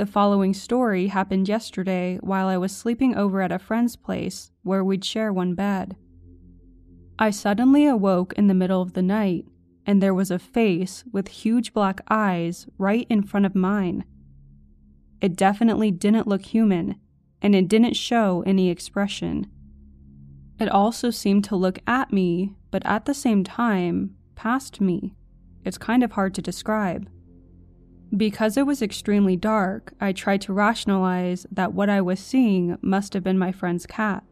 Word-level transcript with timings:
The 0.00 0.06
following 0.06 0.54
story 0.54 1.08
happened 1.08 1.46
yesterday 1.46 2.16
while 2.22 2.48
I 2.48 2.56
was 2.56 2.74
sleeping 2.74 3.14
over 3.14 3.42
at 3.42 3.52
a 3.52 3.58
friend's 3.58 3.96
place 3.96 4.50
where 4.62 4.82
we'd 4.82 5.04
share 5.04 5.30
one 5.30 5.54
bed. 5.54 5.94
I 7.18 7.28
suddenly 7.28 7.84
awoke 7.84 8.32
in 8.32 8.46
the 8.46 8.54
middle 8.54 8.80
of 8.80 8.94
the 8.94 9.02
night, 9.02 9.44
and 9.84 10.02
there 10.02 10.14
was 10.14 10.30
a 10.30 10.38
face 10.38 11.04
with 11.12 11.28
huge 11.28 11.74
black 11.74 12.00
eyes 12.08 12.66
right 12.78 13.06
in 13.10 13.22
front 13.22 13.44
of 13.44 13.54
mine. 13.54 14.04
It 15.20 15.36
definitely 15.36 15.90
didn't 15.90 16.26
look 16.26 16.46
human, 16.46 16.98
and 17.42 17.54
it 17.54 17.68
didn't 17.68 17.92
show 17.92 18.42
any 18.46 18.70
expression. 18.70 19.48
It 20.58 20.70
also 20.70 21.10
seemed 21.10 21.44
to 21.44 21.56
look 21.56 21.78
at 21.86 22.10
me, 22.10 22.54
but 22.70 22.86
at 22.86 23.04
the 23.04 23.12
same 23.12 23.44
time, 23.44 24.16
past 24.34 24.80
me. 24.80 25.14
It's 25.62 25.76
kind 25.76 26.02
of 26.02 26.12
hard 26.12 26.32
to 26.36 26.40
describe. 26.40 27.06
Because 28.16 28.56
it 28.56 28.66
was 28.66 28.82
extremely 28.82 29.36
dark, 29.36 29.92
I 30.00 30.12
tried 30.12 30.40
to 30.42 30.52
rationalize 30.52 31.46
that 31.52 31.72
what 31.72 31.88
I 31.88 32.00
was 32.00 32.18
seeing 32.18 32.76
must 32.82 33.14
have 33.14 33.22
been 33.22 33.38
my 33.38 33.52
friend's 33.52 33.86
cat. 33.86 34.24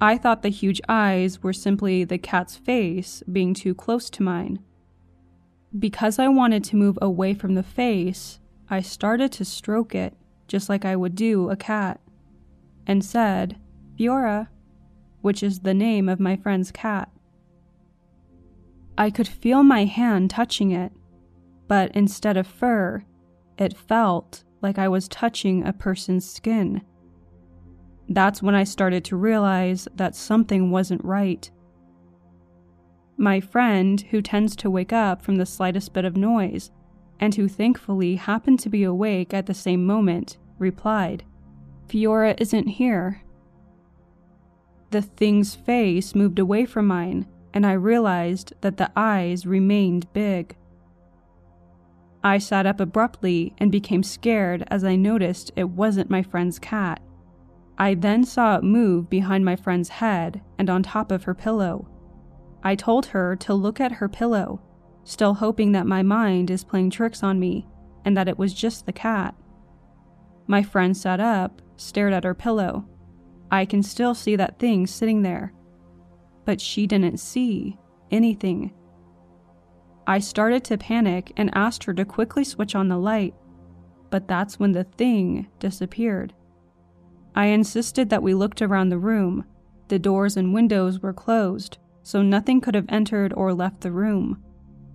I 0.00 0.18
thought 0.18 0.42
the 0.42 0.48
huge 0.48 0.80
eyes 0.88 1.42
were 1.42 1.52
simply 1.52 2.02
the 2.02 2.18
cat's 2.18 2.56
face 2.56 3.22
being 3.30 3.54
too 3.54 3.74
close 3.74 4.10
to 4.10 4.22
mine. 4.22 4.58
Because 5.78 6.18
I 6.18 6.28
wanted 6.28 6.64
to 6.64 6.76
move 6.76 6.98
away 7.00 7.34
from 7.34 7.54
the 7.54 7.62
face, 7.62 8.40
I 8.68 8.80
started 8.80 9.30
to 9.32 9.44
stroke 9.44 9.94
it, 9.94 10.14
just 10.48 10.68
like 10.68 10.84
I 10.84 10.96
would 10.96 11.14
do 11.14 11.50
a 11.50 11.56
cat, 11.56 12.00
and 12.86 13.04
said, 13.04 13.58
Fiora, 13.98 14.48
which 15.20 15.42
is 15.42 15.60
the 15.60 15.74
name 15.74 16.08
of 16.08 16.20
my 16.20 16.36
friend's 16.36 16.70
cat. 16.70 17.10
I 18.98 19.10
could 19.10 19.28
feel 19.28 19.62
my 19.62 19.84
hand 19.84 20.30
touching 20.30 20.70
it, 20.72 20.92
but 21.68 21.90
instead 21.94 22.36
of 22.36 22.46
fur, 22.46 23.04
it 23.58 23.76
felt 23.76 24.44
like 24.60 24.78
I 24.78 24.88
was 24.88 25.08
touching 25.08 25.66
a 25.66 25.72
person's 25.72 26.28
skin. 26.28 26.82
That's 28.08 28.42
when 28.42 28.54
I 28.54 28.64
started 28.64 29.04
to 29.06 29.16
realize 29.16 29.88
that 29.94 30.14
something 30.14 30.70
wasn't 30.70 31.04
right. 31.04 31.50
My 33.16 33.40
friend, 33.40 34.00
who 34.10 34.20
tends 34.20 34.56
to 34.56 34.70
wake 34.70 34.92
up 34.92 35.22
from 35.22 35.36
the 35.36 35.46
slightest 35.46 35.92
bit 35.92 36.04
of 36.04 36.16
noise, 36.16 36.70
and 37.20 37.34
who 37.34 37.48
thankfully 37.48 38.16
happened 38.16 38.58
to 38.60 38.68
be 38.68 38.82
awake 38.82 39.32
at 39.32 39.46
the 39.46 39.54
same 39.54 39.86
moment, 39.86 40.36
replied, 40.58 41.24
Fiora 41.88 42.34
isn't 42.40 42.66
here. 42.66 43.22
The 44.90 45.02
thing's 45.02 45.54
face 45.54 46.14
moved 46.14 46.38
away 46.38 46.66
from 46.66 46.86
mine, 46.86 47.26
and 47.52 47.66
I 47.66 47.72
realized 47.72 48.52
that 48.62 48.76
the 48.76 48.90
eyes 48.96 49.46
remained 49.46 50.12
big. 50.12 50.56
I 52.24 52.38
sat 52.38 52.64
up 52.64 52.80
abruptly 52.80 53.54
and 53.58 53.70
became 53.70 54.02
scared 54.02 54.64
as 54.68 54.82
I 54.82 54.96
noticed 54.96 55.52
it 55.56 55.68
wasn't 55.68 56.08
my 56.08 56.22
friend's 56.22 56.58
cat. 56.58 57.02
I 57.76 57.94
then 57.94 58.24
saw 58.24 58.56
it 58.56 58.64
move 58.64 59.10
behind 59.10 59.44
my 59.44 59.56
friend's 59.56 59.90
head 59.90 60.40
and 60.58 60.70
on 60.70 60.82
top 60.82 61.12
of 61.12 61.24
her 61.24 61.34
pillow. 61.34 61.86
I 62.62 62.76
told 62.76 63.06
her 63.06 63.36
to 63.36 63.52
look 63.52 63.78
at 63.78 63.92
her 63.92 64.08
pillow, 64.08 64.62
still 65.04 65.34
hoping 65.34 65.72
that 65.72 65.86
my 65.86 66.02
mind 66.02 66.50
is 66.50 66.64
playing 66.64 66.90
tricks 66.90 67.22
on 67.22 67.38
me 67.38 67.66
and 68.06 68.16
that 68.16 68.28
it 68.28 68.38
was 68.38 68.54
just 68.54 68.86
the 68.86 68.92
cat. 68.92 69.34
My 70.46 70.62
friend 70.62 70.96
sat 70.96 71.20
up, 71.20 71.60
stared 71.76 72.14
at 72.14 72.24
her 72.24 72.34
pillow. 72.34 72.88
I 73.50 73.66
can 73.66 73.82
still 73.82 74.14
see 74.14 74.34
that 74.36 74.58
thing 74.58 74.86
sitting 74.86 75.20
there. 75.20 75.52
But 76.46 76.58
she 76.58 76.86
didn't 76.86 77.18
see 77.18 77.76
anything. 78.10 78.72
I 80.06 80.18
started 80.18 80.64
to 80.64 80.78
panic 80.78 81.32
and 81.36 81.50
asked 81.54 81.84
her 81.84 81.94
to 81.94 82.04
quickly 82.04 82.44
switch 82.44 82.74
on 82.74 82.88
the 82.88 82.98
light, 82.98 83.34
but 84.10 84.28
that's 84.28 84.58
when 84.58 84.72
the 84.72 84.84
thing 84.84 85.48
disappeared. 85.58 86.34
I 87.34 87.46
insisted 87.46 88.10
that 88.10 88.22
we 88.22 88.34
looked 88.34 88.60
around 88.60 88.90
the 88.90 88.98
room. 88.98 89.44
The 89.88 89.98
doors 89.98 90.36
and 90.36 90.54
windows 90.54 91.00
were 91.00 91.12
closed, 91.12 91.78
so 92.02 92.22
nothing 92.22 92.60
could 92.60 92.74
have 92.74 92.86
entered 92.88 93.32
or 93.32 93.54
left 93.54 93.80
the 93.80 93.90
room. 93.90 94.42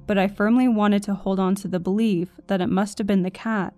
But 0.05 0.17
I 0.17 0.27
firmly 0.27 0.67
wanted 0.67 1.03
to 1.03 1.15
hold 1.15 1.39
on 1.39 1.55
to 1.55 1.67
the 1.67 1.79
belief 1.79 2.29
that 2.47 2.61
it 2.61 2.69
must 2.69 2.97
have 2.99 3.07
been 3.07 3.23
the 3.23 3.31
cat. 3.31 3.73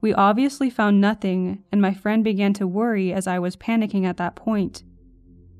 We 0.00 0.14
obviously 0.14 0.70
found 0.70 1.00
nothing, 1.00 1.64
and 1.72 1.80
my 1.80 1.92
friend 1.92 2.22
began 2.22 2.52
to 2.54 2.66
worry 2.66 3.12
as 3.12 3.26
I 3.26 3.38
was 3.38 3.56
panicking 3.56 4.04
at 4.04 4.16
that 4.18 4.36
point. 4.36 4.84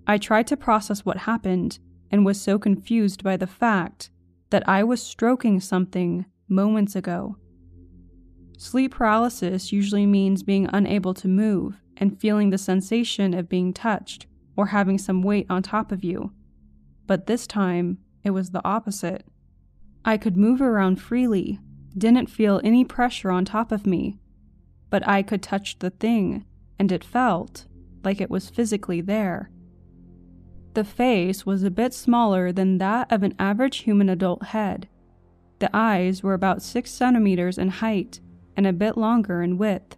I 0.07 0.19
tried 0.19 0.47
to 0.49 0.57
process 0.57 1.05
what 1.05 1.19
happened 1.19 1.79
and 2.11 2.25
was 2.25 2.41
so 2.41 2.59
confused 2.59 3.25
by 3.25 3.37
the 3.37 3.47
fact 3.47 4.11
that 4.51 4.69
I 4.69 4.85
was 4.85 5.03
stroking 5.03 5.61
something 5.61 6.27
moments 6.49 6.95
ago. 6.95 7.37
Sleep 8.57 8.95
paralysis 8.95 9.73
usually 9.73 10.07
means 10.07 10.43
being 10.43 10.69
unable 10.73 11.15
to 11.15 11.29
move 11.29 11.81
and 11.97 12.19
feeling 12.21 12.51
the 12.51 12.59
sensation 12.59 13.35
of 13.35 13.49
being 13.49 13.73
touched 13.73 14.27
or 14.57 14.67
having 14.67 14.99
some 14.99 15.23
weight 15.23 15.47
on 15.51 15.63
top 15.63 15.91
of 15.91 16.05
you. 16.05 16.33
But 17.07 17.27
this 17.27 17.47
time, 17.47 17.99
it 18.23 18.31
was 18.31 18.51
the 18.51 18.65
opposite. 18.65 19.27
I 20.05 20.17
could 20.17 20.37
move 20.37 20.61
around 20.61 20.97
freely, 20.97 21.59
didn't 21.97 22.31
feel 22.31 22.61
any 22.65 22.85
pressure 22.85 23.31
on 23.31 23.45
top 23.45 23.73
of 23.73 23.87
me, 23.87 24.19
but 24.91 25.07
I 25.07 25.23
could 25.23 25.43
touch 25.43 25.79
the 25.79 25.91
thing, 25.91 26.45
and 26.79 26.93
it 26.93 27.05
felt 27.05 27.67
like 28.03 28.21
it 28.21 28.31
was 28.31 28.51
physically 28.51 29.01
there. 29.01 29.51
The 30.75 30.85
face 30.85 31.47
was 31.47 31.63
a 31.63 31.71
bit 31.71 31.95
smaller 31.95 32.51
than 32.51 32.79
that 32.79 33.11
of 33.13 33.23
an 33.23 33.35
average 33.39 33.79
human 33.79 34.09
adult 34.09 34.47
head. 34.47 34.89
The 35.61 35.71
eyes 35.73 36.23
were 36.23 36.35
about 36.35 36.63
6 36.63 36.91
centimeters 36.91 37.59
in 37.59 37.69
height 37.69 38.21
and 38.57 38.67
a 38.67 38.73
bit 38.73 38.97
longer 38.97 39.41
in 39.41 39.57
width. 39.57 39.97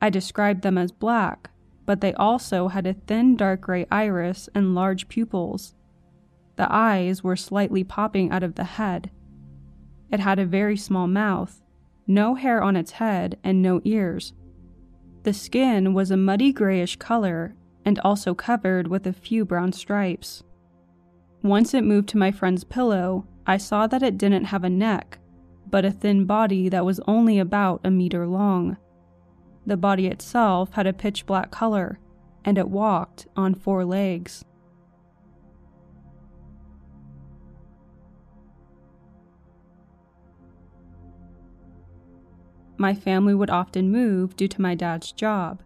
I 0.00 0.08
described 0.08 0.62
them 0.62 0.78
as 0.78 0.92
black, 0.92 1.50
but 1.84 2.00
they 2.00 2.14
also 2.14 2.68
had 2.68 2.86
a 2.86 2.94
thin 2.94 3.36
dark 3.36 3.60
gray 3.60 3.86
iris 3.90 4.48
and 4.54 4.74
large 4.74 5.08
pupils. 5.08 5.74
The 6.56 6.72
eyes 6.72 7.22
were 7.22 7.36
slightly 7.36 7.84
popping 7.84 8.30
out 8.30 8.42
of 8.42 8.54
the 8.54 8.64
head. 8.64 9.10
It 10.10 10.20
had 10.20 10.38
a 10.38 10.46
very 10.46 10.78
small 10.78 11.06
mouth, 11.06 11.62
no 12.06 12.34
hair 12.34 12.62
on 12.62 12.76
its 12.76 12.92
head, 12.92 13.38
and 13.44 13.60
no 13.60 13.82
ears. 13.84 14.32
The 15.24 15.34
skin 15.34 15.92
was 15.92 16.10
a 16.10 16.16
muddy 16.16 16.52
grayish 16.52 16.96
color 16.96 17.56
and 17.86 18.00
also 18.00 18.34
covered 18.34 18.88
with 18.88 19.06
a 19.06 19.12
few 19.12 19.44
brown 19.44 19.72
stripes. 19.72 20.42
Once 21.42 21.72
it 21.72 21.84
moved 21.84 22.08
to 22.08 22.18
my 22.18 22.32
friend's 22.32 22.64
pillow, 22.64 23.24
I 23.46 23.56
saw 23.56 23.86
that 23.86 24.02
it 24.02 24.18
didn't 24.18 24.46
have 24.46 24.64
a 24.64 24.68
neck, 24.68 25.20
but 25.70 25.84
a 25.84 25.92
thin 25.92 26.24
body 26.24 26.68
that 26.68 26.84
was 26.84 27.00
only 27.06 27.38
about 27.38 27.80
a 27.84 27.90
meter 27.90 28.26
long. 28.26 28.76
The 29.64 29.76
body 29.76 30.08
itself 30.08 30.72
had 30.72 30.88
a 30.88 30.92
pitch 30.92 31.26
black 31.26 31.52
color, 31.52 32.00
and 32.44 32.58
it 32.58 32.68
walked 32.68 33.28
on 33.36 33.54
four 33.54 33.84
legs. 33.84 34.44
My 42.76 42.94
family 42.94 43.34
would 43.34 43.48
often 43.48 43.90
move 43.90 44.36
due 44.36 44.48
to 44.48 44.60
my 44.60 44.74
dad's 44.74 45.12
job, 45.12 45.62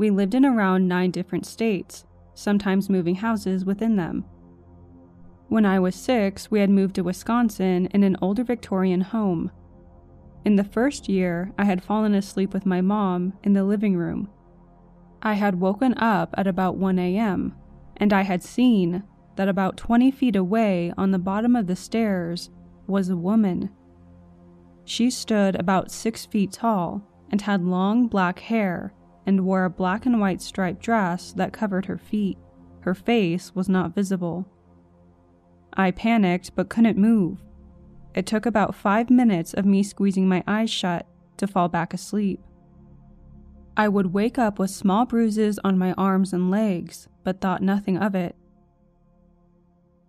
we 0.00 0.08
lived 0.08 0.34
in 0.34 0.46
around 0.46 0.88
nine 0.88 1.10
different 1.10 1.44
states, 1.44 2.06
sometimes 2.32 2.88
moving 2.88 3.16
houses 3.16 3.66
within 3.66 3.96
them. 3.96 4.24
When 5.48 5.66
I 5.66 5.78
was 5.78 5.94
six, 5.94 6.50
we 6.50 6.60
had 6.60 6.70
moved 6.70 6.94
to 6.94 7.04
Wisconsin 7.04 7.84
in 7.88 8.02
an 8.02 8.16
older 8.22 8.42
Victorian 8.42 9.02
home. 9.02 9.50
In 10.42 10.56
the 10.56 10.64
first 10.64 11.06
year, 11.10 11.52
I 11.58 11.64
had 11.64 11.84
fallen 11.84 12.14
asleep 12.14 12.54
with 12.54 12.64
my 12.64 12.80
mom 12.80 13.34
in 13.42 13.52
the 13.52 13.62
living 13.62 13.94
room. 13.94 14.30
I 15.20 15.34
had 15.34 15.60
woken 15.60 15.92
up 15.98 16.34
at 16.38 16.46
about 16.46 16.78
1 16.78 16.98
a.m., 16.98 17.54
and 17.98 18.14
I 18.14 18.22
had 18.22 18.42
seen 18.42 19.02
that 19.36 19.48
about 19.48 19.76
20 19.76 20.10
feet 20.12 20.34
away 20.34 20.94
on 20.96 21.10
the 21.10 21.18
bottom 21.18 21.54
of 21.54 21.66
the 21.66 21.76
stairs 21.76 22.48
was 22.86 23.10
a 23.10 23.16
woman. 23.18 23.68
She 24.86 25.10
stood 25.10 25.56
about 25.56 25.90
six 25.90 26.24
feet 26.24 26.52
tall 26.52 27.02
and 27.30 27.42
had 27.42 27.62
long 27.62 28.06
black 28.08 28.38
hair 28.38 28.94
and 29.26 29.44
wore 29.44 29.64
a 29.64 29.70
black 29.70 30.06
and 30.06 30.20
white 30.20 30.40
striped 30.40 30.82
dress 30.82 31.32
that 31.32 31.52
covered 31.52 31.86
her 31.86 31.98
feet. 31.98 32.38
Her 32.80 32.94
face 32.94 33.54
was 33.54 33.68
not 33.68 33.94
visible. 33.94 34.46
I 35.74 35.90
panicked 35.90 36.54
but 36.54 36.68
couldn't 36.68 36.98
move. 36.98 37.42
It 38.14 38.26
took 38.26 38.46
about 38.46 38.74
five 38.74 39.10
minutes 39.10 39.54
of 39.54 39.64
me 39.64 39.82
squeezing 39.82 40.28
my 40.28 40.42
eyes 40.46 40.70
shut 40.70 41.06
to 41.36 41.46
fall 41.46 41.68
back 41.68 41.94
asleep. 41.94 42.40
I 43.76 43.88
would 43.88 44.12
wake 44.12 44.38
up 44.38 44.58
with 44.58 44.70
small 44.70 45.06
bruises 45.06 45.58
on 45.62 45.78
my 45.78 45.92
arms 45.92 46.32
and 46.32 46.50
legs, 46.50 47.08
but 47.22 47.40
thought 47.40 47.62
nothing 47.62 47.96
of 47.96 48.14
it. 48.14 48.34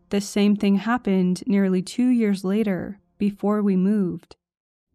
The 0.10 0.20
same 0.20 0.56
thing 0.56 0.76
happened 0.76 1.44
nearly 1.46 1.82
two 1.82 2.08
years 2.08 2.44
later, 2.44 3.00
before 3.18 3.62
we 3.62 3.78
moved. 3.78 4.36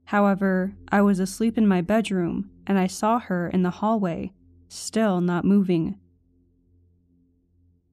However, 0.06 0.74
I 0.90 1.00
was 1.00 1.20
asleep 1.20 1.56
in 1.56 1.66
my 1.66 1.80
bedroom 1.80 2.50
and 2.66 2.78
I 2.78 2.86
saw 2.86 3.18
her 3.18 3.48
in 3.48 3.62
the 3.62 3.70
hallway, 3.70 4.32
still 4.68 5.20
not 5.20 5.44
moving. 5.44 5.98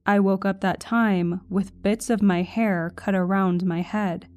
I 0.06 0.20
woke 0.20 0.46
up 0.46 0.62
that 0.62 0.80
time 0.80 1.42
with 1.50 1.82
bits 1.82 2.10
of 2.10 2.22
my 2.22 2.42
hair 2.42 2.92
cut 2.96 3.16
around 3.16 3.66
my 3.66 3.82
head. 3.82 4.28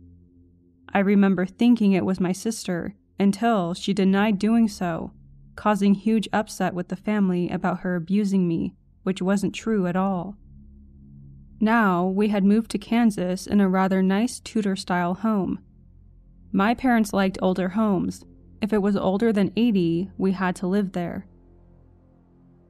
I 0.93 1.01
remember 1.01 1.45
thinking 1.45 1.93
it 1.93 2.05
was 2.05 2.21
my 2.21 2.33
sister 2.33 2.95
until 3.19 3.75
she 3.75 3.93
denied 3.93 4.39
doing 4.39 4.69
so, 4.69 5.13
causing 5.57 5.95
huge 5.95 6.29
upset 6.33 6.75
with 6.75 6.89
the 6.89 6.97
family 6.97 7.49
about 7.49 7.81
her 7.81 7.97
abusing 7.97 8.47
me, 8.47 8.75
which 9.03 9.23
wasn't 9.23 9.55
true 9.55 9.87
at 9.87 9.97
all. 9.97 10.37
Now 11.61 12.07
we 12.07 12.29
had 12.29 12.45
moved 12.45 12.71
to 12.73 12.79
Kansas 12.79 13.47
in 13.47 13.61
a 13.61 13.69
rather 13.69 14.03
nice 14.03 14.41
Tudor 14.41 14.77
style 14.77 15.15
home. 15.15 15.59
My 16.53 16.75
parents 16.75 17.13
liked 17.13 17.39
older 17.43 17.71
homes. 17.71 18.25
If 18.61 18.73
it 18.73 18.83
was 18.83 18.97
older 18.97 19.33
than 19.33 19.53
80, 19.57 20.11
we 20.17 20.33
had 20.33 20.57
to 20.57 20.67
live 20.67 20.93
there. 20.93 21.27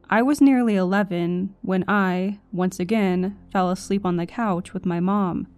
I 0.09 0.23
was 0.23 0.41
nearly 0.41 0.77
11 0.77 1.55
when 1.63 1.85
I, 1.89 2.39
once 2.53 2.79
again, 2.79 3.37
fell 3.53 3.71
asleep 3.71 4.05
on 4.05 4.17
the 4.17 4.27
couch 4.27 4.73
with 4.73 4.87
my 4.87 5.01
mom. 5.01 5.49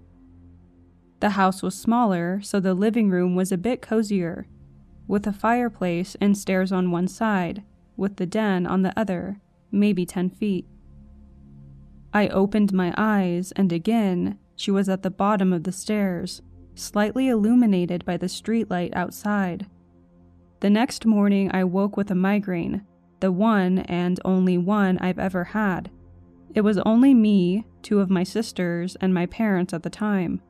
The 1.20 1.30
house 1.30 1.62
was 1.62 1.74
smaller, 1.74 2.40
so 2.42 2.60
the 2.60 2.74
living 2.74 3.10
room 3.10 3.34
was 3.34 3.52
a 3.52 3.58
bit 3.58 3.82
cozier, 3.82 4.46
with 5.06 5.26
a 5.26 5.32
fireplace 5.32 6.16
and 6.20 6.36
stairs 6.36 6.70
on 6.70 6.90
one 6.90 7.08
side, 7.08 7.62
with 7.96 8.16
the 8.16 8.26
den 8.26 8.66
on 8.66 8.82
the 8.82 8.98
other, 8.98 9.40
maybe 9.70 10.06
10 10.06 10.30
feet. 10.30 10.66
I 12.12 12.28
opened 12.28 12.72
my 12.72 12.94
eyes, 12.96 13.52
and 13.56 13.72
again, 13.72 14.38
she 14.56 14.70
was 14.70 14.88
at 14.88 15.02
the 15.02 15.10
bottom 15.10 15.52
of 15.52 15.64
the 15.64 15.72
stairs, 15.72 16.40
slightly 16.74 17.28
illuminated 17.28 18.04
by 18.04 18.16
the 18.16 18.26
streetlight 18.26 18.94
outside. 18.94 19.66
The 20.60 20.70
next 20.70 21.06
morning, 21.06 21.50
I 21.52 21.62
woke 21.64 21.96
with 21.96 22.10
a 22.10 22.16
migraine, 22.16 22.84
the 23.20 23.30
one 23.30 23.80
and 23.80 24.18
only 24.24 24.58
one 24.58 24.98
I've 24.98 25.18
ever 25.18 25.44
had. 25.44 25.90
It 26.54 26.62
was 26.62 26.78
only 26.78 27.14
me, 27.14 27.64
two 27.82 28.00
of 28.00 28.10
my 28.10 28.24
sisters, 28.24 28.96
and 29.00 29.14
my 29.14 29.26
parents 29.26 29.72
at 29.72 29.84
the 29.84 29.90
time. 29.90 30.42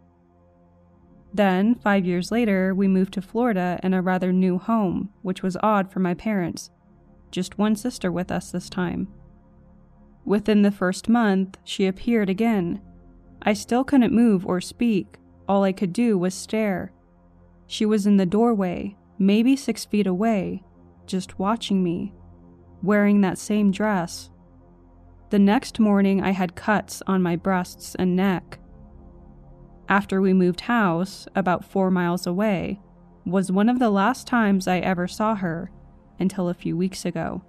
Then, 1.35 1.75
five 1.75 2.07
years 2.07 2.33
later, 2.33 2.75
we 2.75 2.89
moved 2.89 3.13
to 3.15 3.23
Florida 3.23 3.79
in 3.83 3.93
a 3.93 4.01
rather 4.01 4.33
new 4.33 4.59
home, 4.59 5.11
which 5.21 5.43
was 5.43 5.59
odd 5.63 5.93
for 5.93 6.01
my 6.01 6.15
parents. 6.15 6.71
Just 7.31 7.59
one 7.59 7.77
sister 7.77 8.11
with 8.11 8.31
us 8.31 8.51
this 8.51 8.71
time. 8.71 9.09
Within 10.25 10.63
the 10.63 10.71
first 10.71 11.09
month, 11.09 11.59
she 11.65 11.87
appeared 11.87 12.31
again. 12.31 12.81
I 13.43 13.53
still 13.53 13.85
couldn't 13.85 14.15
move 14.15 14.47
or 14.47 14.61
speak, 14.61 15.19
all 15.47 15.65
I 15.65 15.73
could 15.73 15.93
do 15.93 16.17
was 16.17 16.35
stare. 16.35 16.93
She 17.67 17.85
was 17.85 18.07
in 18.07 18.17
the 18.17 18.27
doorway, 18.27 18.97
maybe 19.19 19.57
six 19.57 19.85
feet 19.85 20.07
away, 20.07 20.63
just 21.07 21.39
watching 21.39 21.83
me, 21.83 22.15
wearing 22.83 23.21
that 23.21 23.39
same 23.39 23.71
dress. 23.71 24.31
The 25.31 25.39
next 25.39 25.79
morning, 25.79 26.23
I 26.23 26.31
had 26.31 26.55
cuts 26.55 27.03
on 27.07 27.23
my 27.23 27.37
breasts 27.37 27.95
and 27.97 28.17
neck 28.17 28.59
after 29.89 30.21
we 30.21 30.35
moved 30.35 30.63
house, 30.63 31.27
about 31.35 31.65
four 31.65 31.91
miles 31.91 32.27
away, 32.27 32.81
was 33.25 33.51
one 33.51 33.69
of 33.69 33.79
the 33.79 33.91
last 33.91 34.27
times 34.27 34.69
I 34.69 34.79
ever 34.81 35.09
saw 35.09 35.35
her 35.35 35.71
until 36.19 36.49
a 36.49 36.55
few 36.55 36.77
weeks 36.77 37.05
ago. 37.05 37.43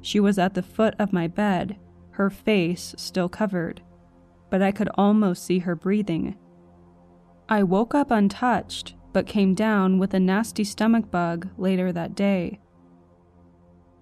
She 0.00 0.18
was 0.18 0.38
at 0.38 0.54
the 0.54 0.62
foot 0.62 0.94
of 0.98 1.12
my 1.12 1.26
bed, 1.26 1.78
her 2.12 2.30
face 2.30 2.94
still 2.96 3.28
covered, 3.28 3.82
but 4.50 4.62
I 4.62 4.72
could 4.72 4.88
almost 4.94 5.44
see 5.44 5.58
her 5.60 5.76
breathing. 5.76 6.36
I 7.48 7.62
woke 7.62 7.94
up 7.94 8.10
untouched, 8.10 8.94
but 9.16 9.26
came 9.26 9.54
down 9.54 9.98
with 9.98 10.12
a 10.12 10.20
nasty 10.20 10.62
stomach 10.62 11.10
bug 11.10 11.48
later 11.56 11.90
that 11.90 12.14
day. 12.14 12.60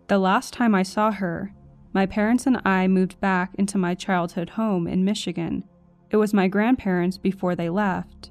The 0.08 0.18
last 0.18 0.52
time 0.52 0.74
I 0.74 0.82
saw 0.82 1.12
her, 1.12 1.54
my 1.92 2.04
parents 2.04 2.48
and 2.48 2.60
I 2.64 2.88
moved 2.88 3.20
back 3.20 3.54
into 3.54 3.78
my 3.78 3.94
childhood 3.94 4.50
home 4.50 4.88
in 4.88 5.04
Michigan 5.04 5.62
it 6.10 6.16
was 6.16 6.34
my 6.34 6.48
grandparents 6.48 7.16
before 7.16 7.54
they 7.54 7.70
left. 7.70 8.30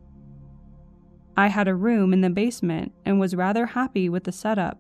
I 1.36 1.48
had 1.48 1.70
a 1.70 1.76
room 1.76 2.14
in 2.14 2.20
the 2.20 2.30
basement 2.30 2.92
and 3.06 3.18
was 3.18 3.34
rather 3.34 3.66
happy 3.66 4.10
with 4.10 4.26
the 4.26 4.32
setup. 4.32 4.80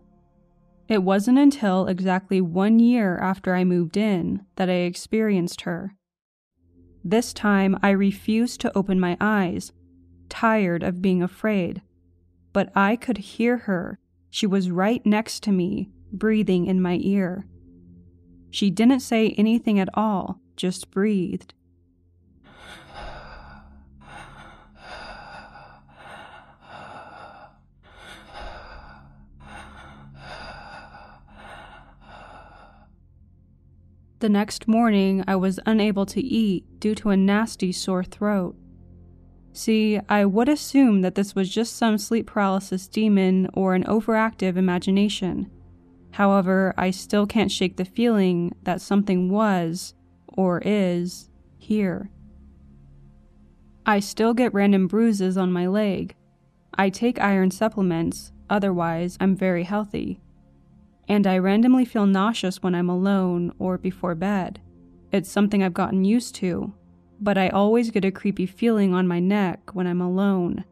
It 0.88 1.04
wasn't 1.04 1.40
until 1.40 1.88
exactly 1.88 2.42
one 2.42 2.80
year 2.80 3.18
after 3.18 3.56
I 3.56 3.64
moved 3.64 3.98
in 3.98 4.46
that 4.56 4.70
I 4.70 4.84
experienced 4.88 5.62
her. 5.62 5.96
This 7.04 7.34
time 7.34 7.78
I 7.82 7.92
refused 7.92 8.62
to 8.62 8.78
open 8.78 9.00
my 9.00 9.18
eyes, 9.22 9.72
tired 10.30 10.84
of 10.84 11.02
being 11.02 11.24
afraid. 11.24 11.82
But 12.54 12.72
I 12.76 12.96
could 12.96 13.18
hear 13.18 13.58
her. 13.58 14.00
She 14.30 14.48
was 14.48 14.72
right 14.72 15.06
next 15.06 15.44
to 15.44 15.52
me, 15.52 15.90
breathing 16.12 16.68
in 16.68 16.82
my 16.82 17.00
ear. 17.02 17.46
She 18.52 18.70
didn't 18.70 19.00
say 19.00 19.32
anything 19.32 19.80
at 19.80 19.90
all, 19.96 20.40
just 20.56 20.92
breathed. 20.92 21.56
The 34.20 34.30
next 34.30 34.70
morning, 34.70 35.22
I 35.28 35.36
was 35.36 35.60
unable 35.66 36.06
to 36.06 36.22
eat 36.22 36.80
due 36.80 36.96
to 36.96 37.10
a 37.10 37.18
nasty 37.18 37.74
sore 37.74 38.06
throat. 38.06 38.56
See, 39.54 40.00
I 40.10 40.26
would 40.26 40.50
assume 40.50 41.02
that 41.02 41.16
this 41.16 41.36
was 41.36 41.50
just 41.50 41.76
some 41.76 41.98
sleep 41.98 42.28
paralysis 42.28 42.88
demon 42.88 43.50
or 43.54 43.76
an 43.76 43.84
overactive 43.86 44.58
imagination. 44.58 45.50
However, 46.12 46.74
I 46.78 46.92
still 46.92 47.26
can't 47.26 47.52
shake 47.52 47.78
the 47.78 47.86
feeling 47.86 48.54
that 48.64 48.82
something 48.82 49.30
was, 49.30 49.94
or 50.28 50.62
is, 50.66 51.30
here. 51.58 52.10
I 53.86 54.00
still 54.00 54.34
get 54.34 54.54
random 54.54 54.88
bruises 54.88 55.38
on 55.38 55.52
my 55.52 55.68
leg. 55.68 56.16
I 56.74 56.90
take 56.90 57.20
iron 57.20 57.52
supplements, 57.52 58.32
otherwise, 58.50 59.18
I'm 59.20 59.36
very 59.36 59.64
healthy 59.64 60.20
and 61.08 61.28
I 61.28 61.38
randomly 61.38 61.86
feel 61.86 62.06
nauseous 62.06 62.62
when 62.62 62.76
I'm 62.76 62.90
alone 62.90 63.54
or 63.60 63.78
before 63.78 64.16
bed. 64.16 64.62
It's 65.12 65.30
something 65.30 65.62
I've 65.62 65.74
gotten 65.74 66.06
used 66.06 66.36
to, 66.36 66.74
but 67.24 67.38
I 67.38 67.48
always 67.50 67.90
get 67.90 68.04
a 68.04 68.12
creepy 68.12 68.46
feeling 68.46 68.94
on 68.94 69.08
my 69.08 69.20
neck 69.20 69.74
when 69.74 69.88
I'm 69.88 70.02
alone. 70.02 70.66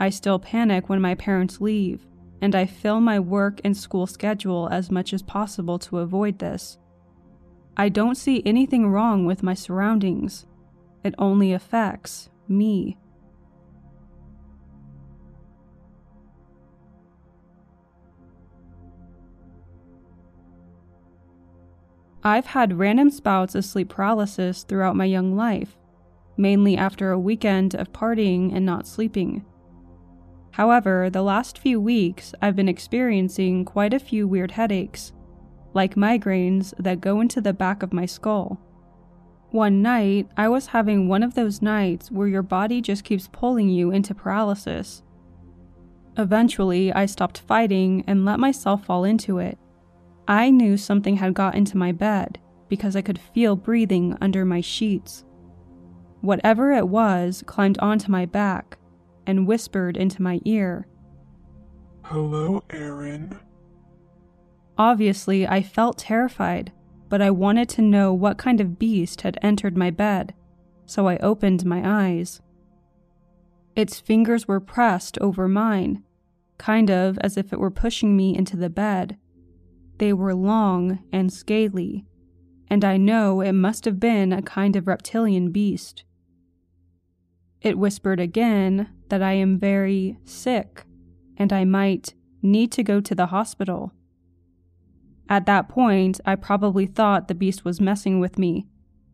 I 0.00 0.10
still 0.10 0.38
panic 0.38 0.88
when 0.88 1.00
my 1.00 1.14
parents 1.14 1.60
leave, 1.60 2.06
and 2.42 2.54
I 2.54 2.66
fill 2.66 3.00
my 3.00 3.20
work 3.20 3.60
and 3.64 3.76
school 3.76 4.06
schedule 4.06 4.68
as 4.72 4.90
much 4.90 5.12
as 5.12 5.22
possible 5.22 5.78
to 5.80 5.98
avoid 5.98 6.38
this. 6.38 6.78
I 7.76 7.88
don't 7.88 8.16
see 8.16 8.42
anything 8.44 8.88
wrong 8.88 9.26
with 9.26 9.42
my 9.42 9.54
surroundings, 9.54 10.44
it 11.04 11.14
only 11.18 11.52
affects 11.52 12.30
me. 12.48 12.98
I've 22.22 22.46
had 22.46 22.78
random 22.78 23.10
spouts 23.10 23.54
of 23.54 23.64
sleep 23.64 23.88
paralysis 23.88 24.62
throughout 24.64 24.96
my 24.96 25.06
young 25.06 25.36
life, 25.36 25.78
mainly 26.36 26.76
after 26.76 27.10
a 27.10 27.18
weekend 27.18 27.74
of 27.74 27.92
partying 27.92 28.54
and 28.54 28.66
not 28.66 28.86
sleeping. 28.86 29.44
However, 30.52 31.08
the 31.08 31.22
last 31.22 31.58
few 31.58 31.80
weeks 31.80 32.34
I've 32.42 32.56
been 32.56 32.68
experiencing 32.68 33.64
quite 33.64 33.94
a 33.94 33.98
few 33.98 34.28
weird 34.28 34.50
headaches, 34.50 35.12
like 35.72 35.94
migraines 35.94 36.74
that 36.78 37.00
go 37.00 37.20
into 37.20 37.40
the 37.40 37.54
back 37.54 37.82
of 37.82 37.92
my 37.92 38.04
skull. 38.04 38.60
One 39.50 39.80
night, 39.80 40.28
I 40.36 40.48
was 40.48 40.66
having 40.66 41.08
one 41.08 41.22
of 41.22 41.34
those 41.34 41.62
nights 41.62 42.10
where 42.10 42.28
your 42.28 42.42
body 42.42 42.80
just 42.80 43.02
keeps 43.02 43.28
pulling 43.32 43.68
you 43.68 43.90
into 43.90 44.14
paralysis. 44.14 45.02
Eventually, 46.18 46.92
I 46.92 47.06
stopped 47.06 47.40
fighting 47.40 48.04
and 48.06 48.24
let 48.24 48.38
myself 48.38 48.84
fall 48.84 49.04
into 49.04 49.38
it. 49.38 49.58
I 50.30 50.50
knew 50.50 50.76
something 50.76 51.16
had 51.16 51.34
got 51.34 51.56
into 51.56 51.76
my 51.76 51.90
bed 51.90 52.38
because 52.68 52.94
I 52.94 53.02
could 53.02 53.18
feel 53.18 53.56
breathing 53.56 54.16
under 54.20 54.44
my 54.44 54.60
sheets. 54.60 55.24
Whatever 56.20 56.70
it 56.70 56.86
was 56.86 57.42
climbed 57.48 57.80
onto 57.80 58.12
my 58.12 58.26
back 58.26 58.78
and 59.26 59.44
whispered 59.44 59.96
into 59.96 60.22
my 60.22 60.40
ear. 60.44 60.86
Hello, 62.02 62.62
Aaron. 62.70 63.40
Obviously, 64.78 65.48
I 65.48 65.62
felt 65.62 65.98
terrified, 65.98 66.70
but 67.08 67.20
I 67.20 67.32
wanted 67.32 67.68
to 67.70 67.82
know 67.82 68.14
what 68.14 68.38
kind 68.38 68.60
of 68.60 68.78
beast 68.78 69.22
had 69.22 69.36
entered 69.42 69.76
my 69.76 69.90
bed, 69.90 70.32
so 70.86 71.08
I 71.08 71.16
opened 71.16 71.64
my 71.64 71.82
eyes. 71.84 72.40
Its 73.74 73.98
fingers 73.98 74.46
were 74.46 74.60
pressed 74.60 75.18
over 75.18 75.48
mine, 75.48 76.04
kind 76.56 76.88
of 76.88 77.18
as 77.18 77.36
if 77.36 77.52
it 77.52 77.58
were 77.58 77.70
pushing 77.70 78.16
me 78.16 78.36
into 78.36 78.56
the 78.56 78.70
bed. 78.70 79.18
They 80.00 80.14
were 80.14 80.34
long 80.34 81.00
and 81.12 81.30
scaly, 81.30 82.06
and 82.68 82.86
I 82.86 82.96
know 82.96 83.42
it 83.42 83.52
must 83.52 83.84
have 83.84 84.00
been 84.00 84.32
a 84.32 84.40
kind 84.40 84.74
of 84.74 84.86
reptilian 84.86 85.52
beast. 85.52 86.04
It 87.60 87.78
whispered 87.78 88.18
again 88.18 88.88
that 89.10 89.22
I 89.22 89.32
am 89.32 89.58
very 89.58 90.16
sick 90.24 90.86
and 91.36 91.52
I 91.52 91.66
might 91.66 92.14
need 92.40 92.72
to 92.72 92.82
go 92.82 93.02
to 93.02 93.14
the 93.14 93.26
hospital. 93.26 93.92
At 95.28 95.44
that 95.44 95.68
point, 95.68 96.18
I 96.24 96.34
probably 96.34 96.86
thought 96.86 97.28
the 97.28 97.34
beast 97.34 97.66
was 97.66 97.78
messing 97.78 98.20
with 98.20 98.38
me, 98.38 98.66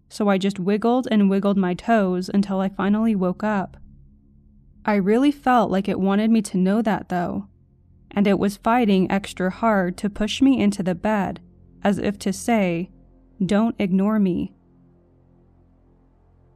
so 0.09 0.29
I 0.29 0.39
just 0.39 0.61
wiggled 0.61 1.09
and 1.11 1.29
wiggled 1.29 1.57
my 1.57 1.75
toes 1.75 2.31
until 2.33 2.61
I 2.61 2.69
finally 2.69 3.17
woke 3.17 3.43
up. 3.43 3.77
I 4.85 4.95
really 4.95 5.33
felt 5.33 5.69
like 5.69 5.89
it 5.89 5.99
wanted 5.99 6.31
me 6.31 6.43
to 6.43 6.57
know 6.57 6.81
that 6.81 7.09
though, 7.09 7.49
and 8.17 8.27
it 8.27 8.39
was 8.39 8.57
fighting 8.57 9.11
extra 9.11 9.51
hard 9.51 9.99
to 9.99 10.09
push 10.09 10.41
me 10.41 10.59
into 10.59 10.83
the 10.83 10.95
bed, 10.95 11.39
as 11.85 11.99
if 11.99 12.19
to 12.19 12.33
say, 12.33 12.91
Don't 13.45 13.77
ignore 13.79 14.19
me. 14.19 14.55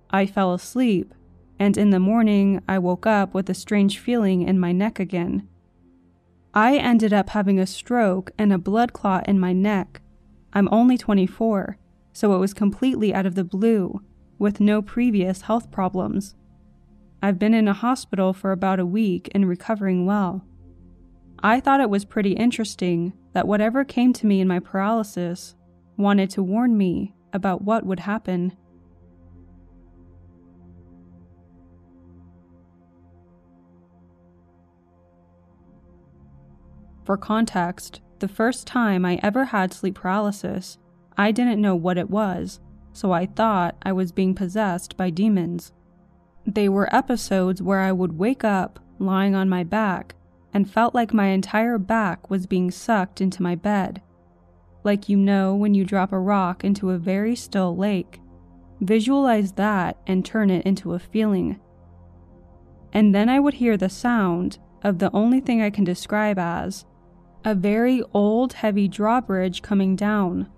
I 0.08 0.24
fell 0.24 0.54
asleep, 0.54 1.14
and 1.58 1.76
in 1.76 1.90
the 1.90 2.00
morning 2.00 2.62
I 2.66 2.78
woke 2.78 3.06
up 3.06 3.34
with 3.34 3.50
a 3.50 3.54
strange 3.54 3.98
feeling 3.98 4.40
in 4.40 4.58
my 4.58 4.72
neck 4.72 4.98
again. 4.98 5.46
I 6.54 6.78
ended 6.78 7.12
up 7.12 7.30
having 7.30 7.60
a 7.60 7.66
stroke 7.66 8.32
and 8.38 8.52
a 8.52 8.58
blood 8.58 8.94
clot 8.94 9.28
in 9.28 9.38
my 9.38 9.52
neck. 9.52 10.00
I'm 10.54 10.68
only 10.72 10.96
24, 10.96 11.76
so 12.14 12.34
it 12.34 12.38
was 12.38 12.54
completely 12.54 13.14
out 13.14 13.26
of 13.26 13.34
the 13.34 13.44
blue, 13.44 14.00
with 14.38 14.60
no 14.60 14.80
previous 14.80 15.42
health 15.42 15.70
problems. 15.70 16.34
I've 17.22 17.38
been 17.38 17.52
in 17.52 17.68
a 17.68 17.74
hospital 17.74 18.32
for 18.32 18.50
about 18.50 18.80
a 18.80 18.86
week 18.86 19.30
and 19.32 19.46
recovering 19.46 20.06
well. 20.06 20.46
I 21.42 21.60
thought 21.60 21.80
it 21.80 21.88
was 21.88 22.04
pretty 22.04 22.32
interesting 22.32 23.14
that 23.32 23.48
whatever 23.48 23.82
came 23.84 24.12
to 24.14 24.26
me 24.26 24.40
in 24.40 24.48
my 24.48 24.58
paralysis 24.58 25.54
wanted 25.96 26.28
to 26.30 26.42
warn 26.42 26.76
me 26.76 27.14
about 27.32 27.62
what 27.62 27.86
would 27.86 28.00
happen. 28.00 28.56
For 37.04 37.16
context, 37.16 38.02
the 38.18 38.28
first 38.28 38.66
time 38.66 39.06
I 39.06 39.18
ever 39.22 39.46
had 39.46 39.72
sleep 39.72 39.94
paralysis, 39.94 40.76
I 41.16 41.32
didn't 41.32 41.60
know 41.60 41.74
what 41.74 41.96
it 41.96 42.10
was, 42.10 42.60
so 42.92 43.12
I 43.12 43.24
thought 43.24 43.76
I 43.82 43.92
was 43.92 44.12
being 44.12 44.34
possessed 44.34 44.96
by 44.98 45.08
demons. 45.08 45.72
They 46.46 46.68
were 46.68 46.94
episodes 46.94 47.62
where 47.62 47.80
I 47.80 47.92
would 47.92 48.18
wake 48.18 48.44
up 48.44 48.78
lying 48.98 49.34
on 49.34 49.48
my 49.48 49.64
back 49.64 50.14
and 50.52 50.70
felt 50.70 50.94
like 50.94 51.14
my 51.14 51.26
entire 51.26 51.78
back 51.78 52.30
was 52.30 52.46
being 52.46 52.70
sucked 52.70 53.20
into 53.20 53.42
my 53.42 53.54
bed. 53.54 54.02
Like 54.82 55.08
you 55.08 55.16
know 55.16 55.54
when 55.54 55.74
you 55.74 55.84
drop 55.84 56.12
a 56.12 56.18
rock 56.18 56.64
into 56.64 56.90
a 56.90 56.98
very 56.98 57.36
still 57.36 57.76
lake. 57.76 58.20
Visualize 58.80 59.52
that 59.52 59.98
and 60.06 60.24
turn 60.24 60.50
it 60.50 60.64
into 60.64 60.94
a 60.94 60.98
feeling. 60.98 61.60
And 62.92 63.14
then 63.14 63.28
I 63.28 63.38
would 63.38 63.54
hear 63.54 63.76
the 63.76 63.88
sound 63.88 64.58
of 64.82 64.98
the 64.98 65.10
only 65.12 65.40
thing 65.40 65.60
I 65.60 65.70
can 65.70 65.84
describe 65.84 66.38
as 66.38 66.86
a 67.44 67.54
very 67.54 68.02
old, 68.12 68.54
heavy 68.54 68.88
drawbridge 68.88 69.62
coming 69.62 69.96
down, 69.96 70.48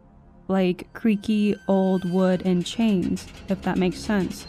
like 0.48 0.92
creaky 0.92 1.54
old 1.68 2.10
wood 2.10 2.42
and 2.44 2.64
chains, 2.64 3.26
if 3.48 3.62
that 3.62 3.78
makes 3.78 3.98
sense. 3.98 4.46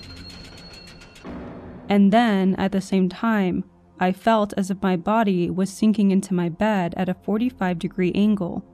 And 1.89 2.11
then, 2.11 2.55
at 2.55 2.71
the 2.71 2.81
same 2.81 3.09
time, 3.09 3.63
I 3.99 4.11
felt 4.11 4.53
as 4.57 4.71
if 4.71 4.81
my 4.81 4.95
body 4.95 5.49
was 5.49 5.69
sinking 5.71 6.11
into 6.11 6.33
my 6.33 6.49
bed 6.49 6.93
at 6.97 7.09
a 7.09 7.13
45 7.13 7.79
degree 7.79 8.11
angle. 8.13 8.65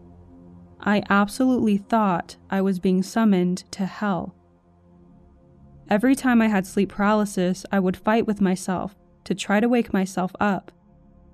I 0.79 1.03
absolutely 1.09 1.77
thought 1.77 2.37
I 2.49 2.61
was 2.61 2.79
being 2.79 3.03
summoned 3.03 3.69
to 3.71 3.85
hell. 3.85 4.33
Every 5.89 6.15
time 6.15 6.41
I 6.41 6.47
had 6.47 6.65
sleep 6.65 6.89
paralysis, 6.89 7.65
I 7.71 7.79
would 7.79 7.97
fight 7.97 8.27
with 8.27 8.41
myself 8.41 8.95
to 9.25 9.35
try 9.35 9.59
to 9.59 9.67
wake 9.67 9.91
myself 9.91 10.31
up. 10.39 10.71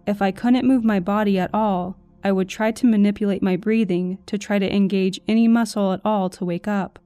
If 0.08 0.22
I 0.22 0.32
couldn't 0.32 0.68
move 0.68 0.84
my 0.84 1.00
body 1.00 1.38
at 1.38 1.54
all, 1.54 1.98
I 2.24 2.32
would 2.32 2.50
try 2.50 2.72
to 2.72 2.88
manipulate 2.88 3.44
my 3.44 3.56
breathing 3.56 4.18
to 4.26 4.38
try 4.38 4.58
to 4.58 4.76
engage 4.76 5.20
any 5.28 5.48
muscle 5.48 5.94
at 5.94 6.02
all 6.04 6.30
to 6.32 6.46
wake 6.46 6.68
up. 6.68 6.98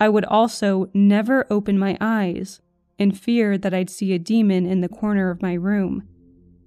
I 0.00 0.08
would 0.08 0.24
also 0.24 0.88
never 0.94 1.46
open 1.50 1.78
my 1.78 1.98
eyes 2.00 2.60
in 2.98 3.12
fear 3.12 3.58
that 3.58 3.74
I'd 3.74 3.90
see 3.90 4.12
a 4.12 4.18
demon 4.18 4.66
in 4.66 4.80
the 4.80 4.88
corner 4.88 5.30
of 5.30 5.42
my 5.42 5.54
room. 5.54 6.06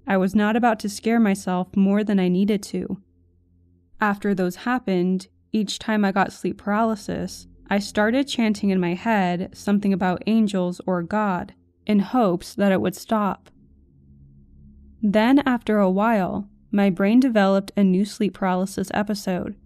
I 0.06 0.16
was 0.16 0.34
not 0.34 0.56
about 0.56 0.80
to 0.80 0.88
scare 0.88 1.20
myself 1.20 1.74
more 1.76 2.02
than 2.02 2.18
I 2.18 2.28
needed 2.28 2.62
to. 2.64 3.00
After 4.00 4.34
those 4.34 4.56
happened, 4.56 5.28
each 5.52 5.78
time 5.78 6.04
I 6.04 6.12
got 6.12 6.32
sleep 6.32 6.58
paralysis, 6.58 7.46
I 7.68 7.78
started 7.78 8.26
chanting 8.26 8.70
in 8.70 8.80
my 8.80 8.94
head 8.94 9.50
something 9.52 9.92
about 9.92 10.22
angels 10.26 10.80
or 10.86 11.02
God 11.02 11.54
in 11.86 12.00
hopes 12.00 12.54
that 12.54 12.72
it 12.72 12.80
would 12.80 12.96
stop. 12.96 13.50
Then, 15.02 15.40
after 15.40 15.78
a 15.78 15.90
while, 15.90 16.48
my 16.70 16.90
brain 16.90 17.20
developed 17.20 17.72
a 17.76 17.84
new 17.84 18.04
sleep 18.04 18.34
paralysis 18.34 18.90
episode 18.94 19.56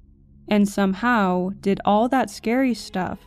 and 0.48 0.68
somehow 0.68 1.50
did 1.60 1.80
all 1.84 2.08
that 2.08 2.30
scary 2.30 2.74
stuff 2.74 3.18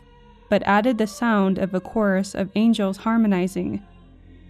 but 0.48 0.62
added 0.64 0.98
the 0.98 1.06
sound 1.06 1.58
of 1.58 1.74
a 1.74 1.80
chorus 1.80 2.34
of 2.34 2.50
angels 2.54 2.98
harmonizing, 2.98 3.82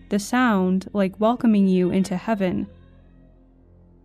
the 0.09 0.19
sound 0.19 0.89
like 0.93 1.21
welcoming 1.21 1.69
you 1.69 1.91
into 1.91 2.17
heaven. 2.17 2.67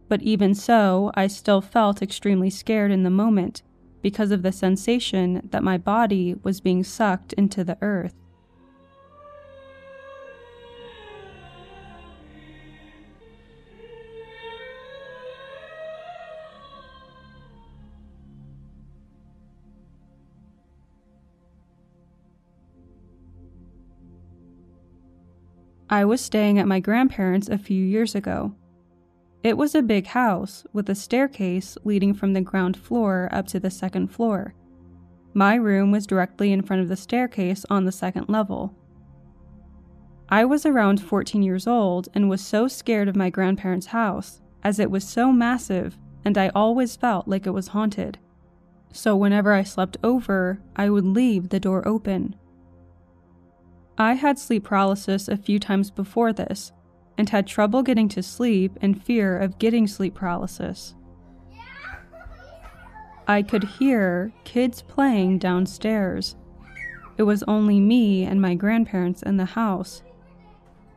But 0.10 0.22
even 0.22 0.54
so, 0.54 1.12
I 1.16 1.28
still 1.28 1.62
felt 1.62 2.02
extremely 2.02 2.50
scared 2.50 2.92
in 2.92 3.04
the 3.04 3.10
moment 3.10 3.64
because 4.02 4.32
of 4.32 4.42
the 4.42 4.52
sensation 4.52 5.48
that 5.52 5.64
my 5.64 5.78
body 5.78 6.36
was 6.44 6.62
being 6.62 6.84
sucked 6.84 7.34
into 7.34 7.64
the 7.64 7.78
earth. 7.82 8.14
I 25.94 26.06
was 26.06 26.22
staying 26.22 26.58
at 26.58 26.68
my 26.68 26.80
grandparents' 26.80 27.50
a 27.50 27.60
few 27.60 27.86
years 27.86 28.16
ago. 28.16 28.56
It 29.44 29.60
was 29.60 29.76
a 29.76 29.84
big 29.84 30.08
house 30.08 30.66
with 30.74 30.90
a 30.90 30.96
staircase 30.96 31.78
leading 31.84 32.16
from 32.16 32.34
the 32.34 32.42
ground 32.42 32.76
floor 32.76 33.30
up 33.32 33.46
to 33.50 33.60
the 33.60 33.70
second 33.70 34.08
floor. 34.08 34.56
My 35.36 35.54
room 35.54 35.92
was 35.92 36.08
directly 36.08 36.52
in 36.52 36.64
front 36.64 36.82
of 36.82 36.90
the 36.90 36.96
staircase 36.96 37.64
on 37.70 37.86
the 37.86 37.92
second 37.92 38.28
level. 38.28 38.74
I 40.30 40.46
was 40.46 40.66
around 40.66 41.00
14 41.00 41.44
years 41.44 41.68
old 41.68 42.10
and 42.16 42.28
was 42.28 42.42
so 42.42 42.68
scared 42.68 43.08
of 43.08 43.16
my 43.16 43.30
grandparents' 43.30 43.86
house, 43.86 44.42
as 44.64 44.80
it 44.80 44.90
was 44.90 45.08
so 45.08 45.32
massive 45.32 45.96
and 46.26 46.40
I 46.40 46.50
always 46.56 46.96
felt 46.96 47.28
like 47.28 47.46
it 47.46 47.52
was 47.52 47.68
haunted. 47.68 48.18
So 48.92 49.16
whenever 49.16 49.54
I 49.54 49.62
slept 49.62 49.98
over, 50.04 50.60
I 50.76 50.90
would 50.90 51.06
leave 51.06 51.50
the 51.50 51.60
door 51.60 51.88
open 51.88 52.34
I 53.98 54.14
had 54.14 54.40
sleep 54.40 54.64
paralysis 54.64 55.28
a 55.28 55.38
few 55.38 55.60
times 55.60 55.92
before 55.92 56.34
this 56.34 56.72
and 57.18 57.30
had 57.30 57.46
trouble 57.46 57.84
getting 57.84 58.10
to 58.10 58.24
sleep 58.24 58.78
and 58.82 59.02
fear 59.02 59.38
of 59.38 59.60
getting 59.60 59.88
sleep 59.88 60.16
paralysis. 60.16 60.96
I 63.28 63.42
could 63.42 63.64
hear 63.64 64.34
kids 64.44 64.82
playing 64.82 65.38
downstairs. 65.40 66.36
It 67.18 67.24
was 67.24 67.44
only 67.44 67.80
me 67.80 68.24
and 68.24 68.42
my 68.42 68.56
grandparents 68.56 69.22
in 69.22 69.38
the 69.38 69.46
house. 69.46 70.04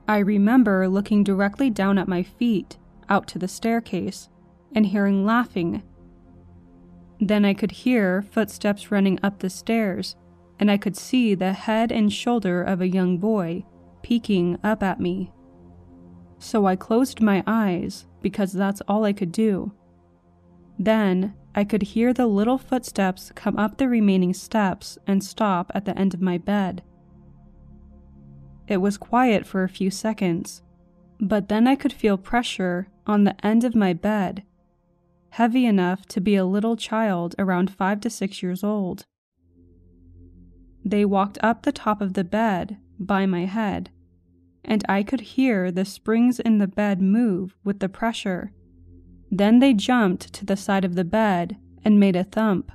I 0.08 0.18
remember 0.18 0.88
looking 0.88 1.22
directly 1.22 1.68
down 1.68 1.98
at 1.98 2.08
my 2.08 2.22
feet, 2.22 2.78
out 3.08 3.28
to 3.28 3.38
the 3.38 3.48
staircase, 3.48 4.28
and 4.74 4.86
hearing 4.86 5.24
laughing. 5.26 5.82
Then 7.20 7.44
I 7.44 7.54
could 7.54 7.72
hear 7.72 8.22
footsteps 8.22 8.90
running 8.90 9.18
up 9.22 9.38
the 9.38 9.50
stairs 9.50 10.16
and 10.58 10.70
I 10.70 10.76
could 10.76 10.96
see 10.96 11.34
the 11.34 11.52
head 11.52 11.92
and 11.92 12.12
shoulder 12.12 12.62
of 12.62 12.80
a 12.80 12.88
young 12.88 13.18
boy 13.18 13.64
peeking 14.02 14.58
up 14.62 14.82
at 14.82 15.00
me. 15.00 15.32
So 16.38 16.66
I 16.66 16.76
closed 16.76 17.20
my 17.20 17.42
eyes 17.46 18.06
because 18.22 18.52
that's 18.52 18.82
all 18.88 19.04
I 19.04 19.12
could 19.12 19.32
do. 19.32 19.72
Then 20.78 21.34
I 21.54 21.64
could 21.64 21.82
hear 21.82 22.12
the 22.12 22.26
little 22.26 22.58
footsteps 22.58 23.32
come 23.34 23.58
up 23.58 23.78
the 23.78 23.88
remaining 23.88 24.34
steps 24.34 24.98
and 25.06 25.24
stop 25.24 25.72
at 25.74 25.86
the 25.86 25.98
end 25.98 26.12
of 26.12 26.20
my 26.20 26.38
bed. 26.38 26.82
It 28.68 28.78
was 28.78 28.98
quiet 28.98 29.46
for 29.46 29.62
a 29.62 29.68
few 29.68 29.90
seconds, 29.90 30.62
but 31.18 31.48
then 31.48 31.66
I 31.66 31.76
could 31.76 31.92
feel 31.92 32.18
pressure 32.18 32.88
on 33.06 33.24
the 33.24 33.46
end 33.46 33.64
of 33.64 33.74
my 33.74 33.92
bed, 33.92 34.42
heavy 35.30 35.64
enough 35.64 36.04
to 36.06 36.20
be 36.20 36.36
a 36.36 36.44
little 36.44 36.76
child 36.76 37.34
around 37.38 37.70
five 37.70 38.00
to 38.00 38.10
six 38.10 38.42
years 38.42 38.62
old. 38.62 39.06
They 40.86 41.04
walked 41.04 41.36
up 41.42 41.62
the 41.62 41.72
top 41.72 42.00
of 42.00 42.12
the 42.12 42.22
bed 42.22 42.76
by 42.96 43.26
my 43.26 43.44
head, 43.44 43.90
and 44.64 44.84
I 44.88 45.02
could 45.02 45.20
hear 45.20 45.72
the 45.72 45.84
springs 45.84 46.38
in 46.38 46.58
the 46.58 46.68
bed 46.68 47.02
move 47.02 47.56
with 47.64 47.80
the 47.80 47.88
pressure. 47.88 48.52
Then 49.28 49.58
they 49.58 49.74
jumped 49.74 50.32
to 50.34 50.44
the 50.44 50.56
side 50.56 50.84
of 50.84 50.94
the 50.94 51.02
bed 51.02 51.56
and 51.84 51.98
made 51.98 52.14
a 52.14 52.22
thump. 52.22 52.70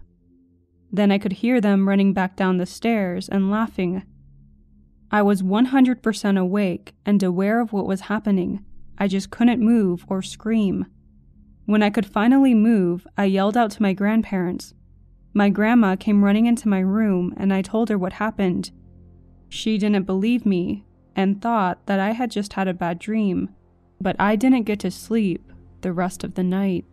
Then 0.92 1.10
I 1.10 1.20
could 1.20 1.32
hear 1.32 1.62
them 1.62 1.88
running 1.88 2.12
back 2.12 2.36
down 2.36 2.58
the 2.58 2.66
stairs 2.66 3.30
and 3.30 3.50
laughing. 3.50 4.04
I 5.10 5.22
was 5.22 5.42
100% 5.42 6.38
awake 6.38 6.94
and 7.06 7.24
aware 7.24 7.62
of 7.62 7.72
what 7.72 7.88
was 7.88 8.02
happening. 8.02 8.66
I 8.98 9.08
just 9.08 9.30
couldn't 9.30 9.62
move 9.62 10.04
or 10.10 10.22
scream. 10.22 10.86
When 11.66 11.82
I 11.82 11.90
could 11.90 12.06
finally 12.06 12.56
move, 12.56 13.08
I 13.18 13.24
yelled 13.24 13.56
out 13.56 13.72
to 13.72 13.82
my 13.82 13.94
grandparents, 13.94 14.74
my 15.34 15.50
grandma 15.50 15.96
came 15.96 16.24
running 16.24 16.46
into 16.46 16.68
my 16.68 16.80
room 16.80 17.34
and 17.38 17.54
I 17.54 17.62
told 17.62 17.90
her 17.90 17.98
what 17.98 18.14
happened. 18.14 18.72
She 19.50 19.78
didn't 19.78 20.04
believe 20.04 20.46
me, 20.46 20.86
and 21.16 21.42
thought 21.42 21.86
that 21.88 22.00
I 22.00 22.12
had 22.12 22.32
just 22.32 22.54
had 22.54 22.68
a 22.68 22.74
bad 22.74 23.00
dream, 23.00 23.50
but 24.00 24.16
I 24.20 24.36
didn't 24.36 24.64
get 24.64 24.80
to 24.82 24.92
sleep 24.92 25.52
the 25.82 25.94
rest 25.94 26.24
of 26.24 26.36
the 26.36 26.44
night. 26.44 26.86